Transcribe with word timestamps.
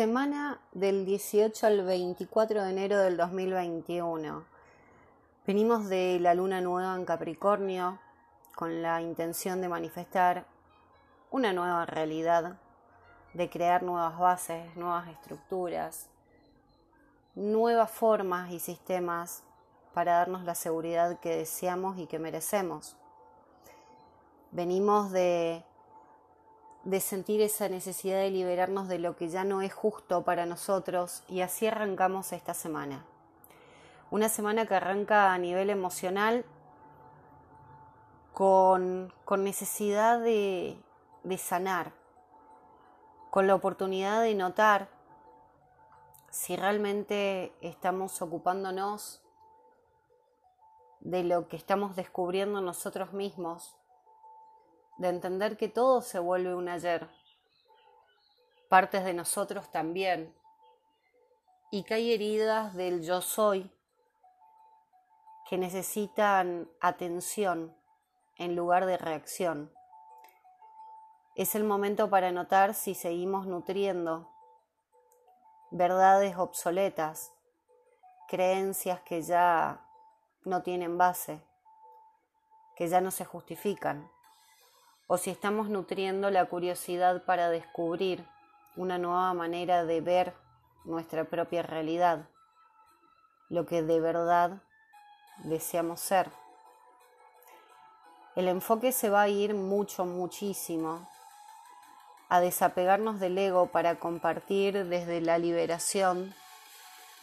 Semana 0.00 0.58
del 0.72 1.04
18 1.04 1.66
al 1.66 1.84
24 1.84 2.64
de 2.64 2.70
enero 2.70 2.96
del 3.00 3.18
2021. 3.18 4.46
Venimos 5.46 5.90
de 5.90 6.18
la 6.18 6.32
luna 6.32 6.62
nueva 6.62 6.96
en 6.96 7.04
Capricornio 7.04 7.98
con 8.54 8.80
la 8.80 9.02
intención 9.02 9.60
de 9.60 9.68
manifestar 9.68 10.46
una 11.30 11.52
nueva 11.52 11.84
realidad, 11.84 12.58
de 13.34 13.50
crear 13.50 13.82
nuevas 13.82 14.18
bases, 14.18 14.74
nuevas 14.74 15.06
estructuras, 15.08 16.08
nuevas 17.34 17.90
formas 17.90 18.52
y 18.52 18.58
sistemas 18.58 19.42
para 19.92 20.14
darnos 20.14 20.44
la 20.44 20.54
seguridad 20.54 21.20
que 21.20 21.36
deseamos 21.36 21.98
y 21.98 22.06
que 22.06 22.18
merecemos. 22.18 22.96
Venimos 24.50 25.10
de 25.10 25.62
de 26.84 27.00
sentir 27.00 27.40
esa 27.42 27.68
necesidad 27.68 28.18
de 28.18 28.30
liberarnos 28.30 28.88
de 28.88 28.98
lo 28.98 29.16
que 29.16 29.28
ya 29.28 29.44
no 29.44 29.62
es 29.62 29.72
justo 29.72 30.22
para 30.22 30.46
nosotros 30.46 31.22
y 31.28 31.42
así 31.42 31.66
arrancamos 31.66 32.32
esta 32.32 32.54
semana. 32.54 33.04
Una 34.10 34.28
semana 34.28 34.66
que 34.66 34.74
arranca 34.74 35.32
a 35.32 35.38
nivel 35.38 35.70
emocional 35.70 36.44
con, 38.32 39.12
con 39.24 39.44
necesidad 39.44 40.20
de, 40.20 40.78
de 41.22 41.38
sanar, 41.38 41.92
con 43.30 43.46
la 43.46 43.54
oportunidad 43.54 44.22
de 44.22 44.34
notar 44.34 44.88
si 46.30 46.56
realmente 46.56 47.52
estamos 47.60 48.22
ocupándonos 48.22 49.20
de 51.00 51.24
lo 51.24 51.48
que 51.48 51.56
estamos 51.56 51.96
descubriendo 51.96 52.60
nosotros 52.60 53.12
mismos 53.12 53.76
de 55.00 55.08
entender 55.08 55.56
que 55.56 55.70
todo 55.70 56.02
se 56.02 56.18
vuelve 56.18 56.54
un 56.54 56.68
ayer, 56.68 57.08
partes 58.68 59.02
de 59.02 59.14
nosotros 59.14 59.70
también, 59.70 60.34
y 61.70 61.84
que 61.84 61.94
hay 61.94 62.12
heridas 62.12 62.74
del 62.74 63.02
yo 63.02 63.22
soy 63.22 63.72
que 65.48 65.56
necesitan 65.56 66.68
atención 66.82 67.74
en 68.36 68.54
lugar 68.54 68.84
de 68.84 68.98
reacción. 68.98 69.72
Es 71.34 71.54
el 71.54 71.64
momento 71.64 72.10
para 72.10 72.30
notar 72.30 72.74
si 72.74 72.94
seguimos 72.94 73.46
nutriendo 73.46 74.30
verdades 75.70 76.36
obsoletas, 76.36 77.32
creencias 78.28 79.00
que 79.00 79.22
ya 79.22 79.80
no 80.44 80.62
tienen 80.62 80.98
base, 80.98 81.40
que 82.76 82.86
ya 82.86 83.00
no 83.00 83.10
se 83.10 83.24
justifican 83.24 84.10
o 85.12 85.18
si 85.18 85.30
estamos 85.30 85.68
nutriendo 85.68 86.30
la 86.30 86.44
curiosidad 86.44 87.24
para 87.24 87.50
descubrir 87.50 88.24
una 88.76 88.96
nueva 88.96 89.34
manera 89.34 89.84
de 89.84 90.00
ver 90.00 90.34
nuestra 90.84 91.24
propia 91.24 91.62
realidad, 91.62 92.28
lo 93.48 93.66
que 93.66 93.82
de 93.82 93.98
verdad 93.98 94.62
deseamos 95.38 95.98
ser. 95.98 96.30
El 98.36 98.46
enfoque 98.46 98.92
se 98.92 99.10
va 99.10 99.22
a 99.22 99.28
ir 99.28 99.52
mucho, 99.52 100.04
muchísimo 100.04 101.08
a 102.28 102.38
desapegarnos 102.38 103.18
del 103.18 103.36
ego 103.36 103.66
para 103.66 103.96
compartir 103.96 104.86
desde 104.86 105.20
la 105.20 105.38
liberación 105.38 106.32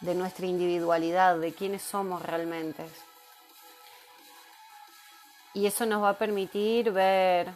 de 0.00 0.14
nuestra 0.14 0.44
individualidad, 0.44 1.38
de 1.38 1.54
quiénes 1.54 1.80
somos 1.80 2.20
realmente. 2.20 2.84
Y 5.54 5.64
eso 5.64 5.86
nos 5.86 6.02
va 6.02 6.10
a 6.10 6.18
permitir 6.18 6.92
ver 6.92 7.54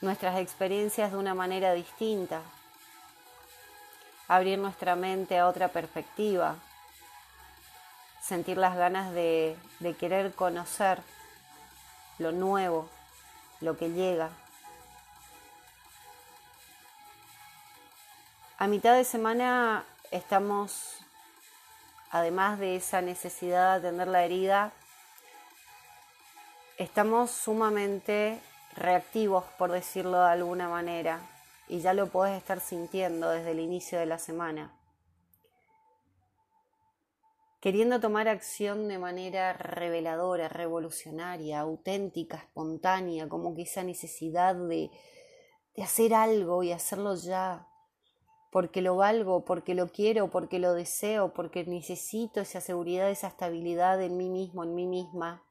nuestras 0.00 0.38
experiencias 0.38 1.10
de 1.10 1.16
una 1.16 1.34
manera 1.34 1.72
distinta, 1.72 2.40
abrir 4.28 4.58
nuestra 4.58 4.94
mente 4.94 5.38
a 5.38 5.48
otra 5.48 5.68
perspectiva, 5.68 6.56
sentir 8.20 8.58
las 8.58 8.76
ganas 8.76 9.12
de, 9.12 9.56
de 9.80 9.94
querer 9.94 10.34
conocer 10.34 11.02
lo 12.18 12.32
nuevo, 12.32 12.88
lo 13.60 13.76
que 13.76 13.90
llega. 13.90 14.30
A 18.58 18.66
mitad 18.66 18.94
de 18.94 19.04
semana 19.04 19.84
estamos, 20.10 20.98
además 22.10 22.58
de 22.58 22.76
esa 22.76 23.00
necesidad 23.00 23.80
de 23.80 23.88
atender 23.88 24.08
la 24.08 24.24
herida, 24.24 24.72
estamos 26.76 27.30
sumamente 27.30 28.40
reactivos, 28.78 29.44
por 29.58 29.72
decirlo 29.72 30.20
de 30.20 30.30
alguna 30.30 30.68
manera, 30.68 31.20
y 31.68 31.80
ya 31.80 31.92
lo 31.92 32.06
podés 32.06 32.36
estar 32.36 32.60
sintiendo 32.60 33.30
desde 33.30 33.50
el 33.50 33.60
inicio 33.60 33.98
de 33.98 34.06
la 34.06 34.18
semana. 34.18 34.74
Queriendo 37.60 38.00
tomar 38.00 38.28
acción 38.28 38.86
de 38.86 38.98
manera 38.98 39.52
reveladora, 39.52 40.48
revolucionaria, 40.48 41.60
auténtica, 41.60 42.36
espontánea, 42.36 43.28
como 43.28 43.54
que 43.54 43.62
esa 43.62 43.82
necesidad 43.82 44.54
de, 44.54 44.90
de 45.74 45.82
hacer 45.82 46.14
algo 46.14 46.62
y 46.62 46.70
hacerlo 46.70 47.16
ya, 47.16 47.66
porque 48.50 48.80
lo 48.80 48.96
valgo, 48.96 49.44
porque 49.44 49.74
lo 49.74 49.88
quiero, 49.88 50.30
porque 50.30 50.58
lo 50.58 50.72
deseo, 50.72 51.34
porque 51.34 51.64
necesito 51.64 52.40
esa 52.40 52.60
seguridad, 52.60 53.10
esa 53.10 53.26
estabilidad 53.26 54.00
en 54.02 54.16
mí 54.16 54.30
mismo, 54.30 54.62
en 54.62 54.74
mí 54.74 54.86
misma. 54.86 55.42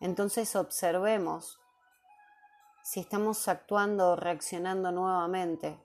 Entonces 0.00 0.56
observemos 0.56 1.60
si 2.90 3.00
estamos 3.00 3.48
actuando 3.48 4.12
o 4.12 4.16
reaccionando 4.16 4.90
nuevamente 4.90 5.78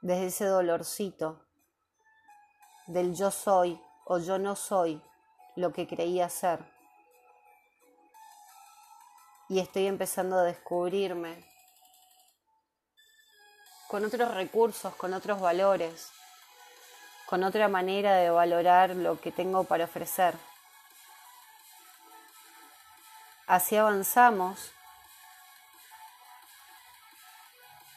desde 0.00 0.26
ese 0.26 0.44
dolorcito 0.44 1.44
del 2.86 3.16
yo 3.16 3.32
soy 3.32 3.82
o 4.04 4.18
yo 4.18 4.38
no 4.38 4.54
soy 4.54 5.02
lo 5.56 5.72
que 5.72 5.88
creía 5.88 6.28
ser. 6.28 6.64
Y 9.48 9.58
estoy 9.58 9.88
empezando 9.88 10.38
a 10.38 10.44
descubrirme 10.44 11.44
con 13.88 14.04
otros 14.04 14.32
recursos, 14.34 14.94
con 14.94 15.14
otros 15.14 15.40
valores, 15.40 16.12
con 17.26 17.42
otra 17.42 17.66
manera 17.66 18.14
de 18.14 18.30
valorar 18.30 18.90
lo 18.90 19.20
que 19.20 19.32
tengo 19.32 19.64
para 19.64 19.86
ofrecer. 19.86 20.36
Así 23.48 23.74
avanzamos 23.76 24.70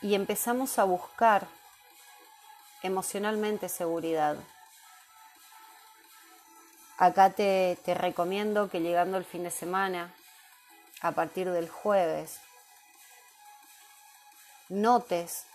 y 0.02 0.16
empezamos 0.16 0.80
a 0.80 0.84
buscar 0.84 1.48
emocionalmente 2.84 3.70
seguridad. 3.70 4.38
Acá 6.98 7.30
te, 7.30 7.78
te, 7.84 7.94
recomiendo 7.94 8.70
que 8.70 8.82
llegando 8.82 9.18
el 9.18 9.26
fin 9.26 9.44
de 9.44 9.52
semana, 9.52 10.14
a 11.02 11.12
partir 11.12 11.50
del 11.50 11.70
jueves, 11.70 12.40
notes 14.68 15.46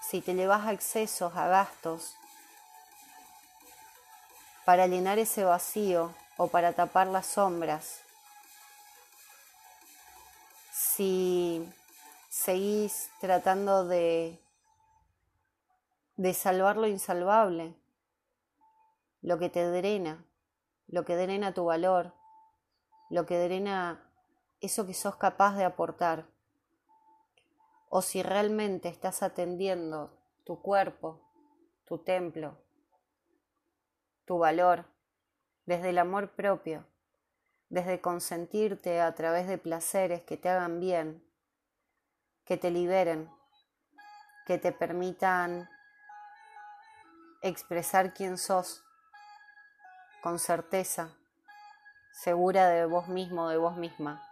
si 0.00 0.20
te 0.20 0.34
llevas 0.34 0.66
a 0.66 0.72
excesos, 0.72 1.34
a 1.34 1.48
gastos, 1.48 2.16
para 4.64 4.86
llenar 4.86 5.18
ese 5.18 5.44
vacío 5.44 6.14
o 6.36 6.48
para 6.48 6.72
tapar 6.72 7.06
las 7.06 7.26
sombras. 7.26 8.00
Si 10.72 11.66
seguís 12.36 13.10
tratando 13.18 13.86
de, 13.86 14.38
de 16.16 16.34
salvar 16.34 16.76
lo 16.76 16.86
insalvable, 16.86 17.74
lo 19.22 19.38
que 19.38 19.48
te 19.48 19.64
drena, 19.64 20.22
lo 20.86 21.06
que 21.06 21.16
drena 21.16 21.54
tu 21.54 21.64
valor, 21.64 22.12
lo 23.08 23.24
que 23.24 23.38
drena 23.38 24.12
eso 24.60 24.86
que 24.86 24.92
sos 24.92 25.16
capaz 25.16 25.56
de 25.56 25.64
aportar. 25.64 26.26
O 27.88 28.02
si 28.02 28.22
realmente 28.22 28.90
estás 28.90 29.22
atendiendo 29.22 30.14
tu 30.44 30.60
cuerpo, 30.60 31.18
tu 31.86 31.98
templo, 31.98 32.58
tu 34.26 34.36
valor, 34.36 34.84
desde 35.64 35.88
el 35.88 35.98
amor 35.98 36.32
propio, 36.32 36.84
desde 37.70 38.02
consentirte 38.02 39.00
a 39.00 39.14
través 39.14 39.48
de 39.48 39.56
placeres 39.56 40.20
que 40.22 40.36
te 40.36 40.50
hagan 40.50 40.80
bien, 40.80 41.25
que 42.46 42.56
te 42.56 42.70
liberen, 42.70 43.28
que 44.46 44.56
te 44.56 44.70
permitan 44.70 45.68
expresar 47.42 48.14
quién 48.14 48.38
sos 48.38 48.84
con 50.22 50.38
certeza, 50.38 51.10
segura 52.12 52.68
de 52.68 52.86
vos 52.86 53.08
mismo, 53.08 53.48
de 53.48 53.56
vos 53.56 53.76
misma. 53.76 54.22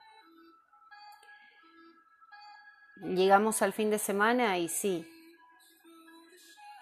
Llegamos 2.96 3.60
al 3.62 3.72
fin 3.72 3.90
de 3.90 3.98
semana 3.98 4.58
y 4.58 4.68
sí, 4.68 5.06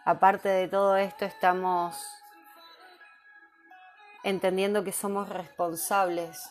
aparte 0.04 0.50
de 0.50 0.68
todo 0.68 0.96
esto 0.96 1.24
estamos 1.24 1.98
entendiendo 4.22 4.84
que 4.84 4.92
somos 4.92 5.30
responsables 5.30 6.50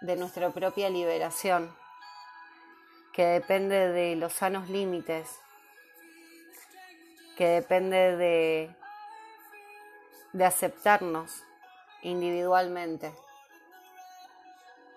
de 0.00 0.16
nuestra 0.16 0.50
propia 0.50 0.88
liberación 0.88 1.83
que 3.14 3.24
depende 3.24 3.92
de 3.92 4.16
los 4.16 4.32
sanos 4.32 4.68
límites 4.68 5.38
que 7.36 7.46
depende 7.46 8.16
de, 8.16 8.74
de 10.32 10.44
aceptarnos 10.44 11.42
individualmente. 12.02 13.12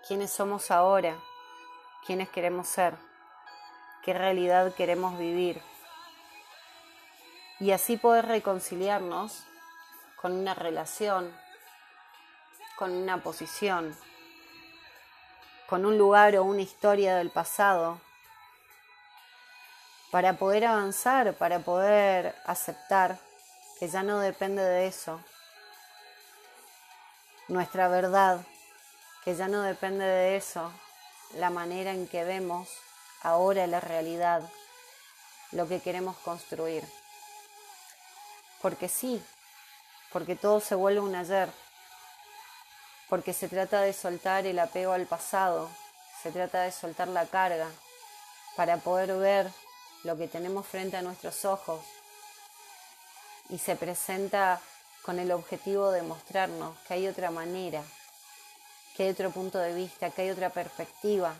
¿Quiénes 0.06 0.30
somos 0.30 0.70
ahora? 0.70 1.16
¿Quiénes 2.06 2.28
queremos 2.28 2.68
ser? 2.68 2.94
¿Qué 4.02 4.14
realidad 4.14 4.74
queremos 4.74 5.18
vivir? 5.18 5.60
Y 7.60 7.72
así 7.72 7.96
poder 7.96 8.26
reconciliarnos 8.26 9.44
con 10.16 10.32
una 10.32 10.54
relación, 10.54 11.32
con 12.76 12.92
una 12.92 13.20
posición, 13.22 13.96
con 15.68 15.84
un 15.84 15.98
lugar 15.98 16.36
o 16.36 16.44
una 16.44 16.62
historia 16.62 17.16
del 17.16 17.30
pasado, 17.30 18.00
para 20.10 20.34
poder 20.34 20.64
avanzar, 20.64 21.34
para 21.34 21.60
poder 21.60 22.34
aceptar 22.46 23.18
que 23.78 23.88
ya 23.88 24.02
no 24.02 24.18
depende 24.18 24.62
de 24.62 24.86
eso, 24.86 25.20
nuestra 27.48 27.88
verdad, 27.88 28.40
que 29.24 29.34
ya 29.34 29.48
no 29.48 29.62
depende 29.62 30.04
de 30.04 30.36
eso, 30.36 30.72
la 31.34 31.50
manera 31.50 31.92
en 31.92 32.08
que 32.08 32.24
vemos 32.24 32.68
ahora 33.22 33.66
la 33.66 33.80
realidad, 33.80 34.42
lo 35.52 35.68
que 35.68 35.80
queremos 35.80 36.16
construir. 36.18 36.84
Porque 38.62 38.88
sí, 38.88 39.22
porque 40.12 40.36
todo 40.36 40.60
se 40.60 40.74
vuelve 40.74 41.00
un 41.00 41.14
ayer, 41.14 41.50
porque 43.08 43.32
se 43.32 43.48
trata 43.48 43.82
de 43.82 43.92
soltar 43.92 44.46
el 44.46 44.58
apego 44.58 44.92
al 44.92 45.06
pasado, 45.06 45.70
se 46.22 46.32
trata 46.32 46.62
de 46.62 46.72
soltar 46.72 47.08
la 47.08 47.26
carga 47.26 47.68
para 48.56 48.78
poder 48.78 49.14
ver 49.16 49.50
lo 50.04 50.16
que 50.16 50.28
tenemos 50.28 50.66
frente 50.66 50.96
a 50.96 51.02
nuestros 51.02 51.44
ojos 51.44 51.80
y 53.48 53.58
se 53.58 53.76
presenta 53.76 54.60
con 55.02 55.18
el 55.18 55.32
objetivo 55.32 55.90
de 55.90 56.02
mostrarnos 56.02 56.76
que 56.86 56.94
hay 56.94 57.08
otra 57.08 57.30
manera, 57.30 57.82
que 58.96 59.04
hay 59.04 59.10
otro 59.10 59.30
punto 59.30 59.58
de 59.58 59.74
vista, 59.74 60.10
que 60.10 60.22
hay 60.22 60.30
otra 60.30 60.50
perspectiva, 60.50 61.34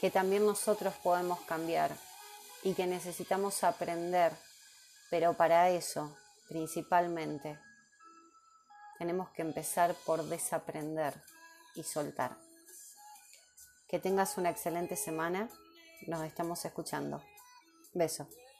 que 0.00 0.10
también 0.10 0.46
nosotros 0.46 0.94
podemos 1.02 1.40
cambiar 1.40 1.94
y 2.62 2.74
que 2.74 2.86
necesitamos 2.86 3.62
aprender, 3.64 4.32
pero 5.10 5.34
para 5.34 5.68
eso, 5.70 6.16
principalmente, 6.48 7.58
tenemos 8.98 9.30
que 9.30 9.42
empezar 9.42 9.94
por 10.06 10.22
desaprender 10.24 11.14
y 11.74 11.82
soltar. 11.82 12.36
Que 13.88 13.98
tengas 13.98 14.36
una 14.38 14.50
excelente 14.50 14.94
semana. 14.94 15.48
Nos 16.06 16.22
estamos 16.24 16.64
escuchando. 16.64 17.22
Beso. 17.92 18.28